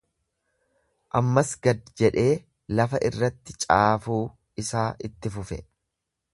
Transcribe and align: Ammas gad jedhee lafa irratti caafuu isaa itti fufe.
Ammas 1.19 1.51
gad 1.67 1.91
jedhee 2.03 2.33
lafa 2.81 3.03
irratti 3.11 3.57
caafuu 3.67 4.21
isaa 4.65 4.89
itti 5.11 5.37
fufe. 5.37 5.63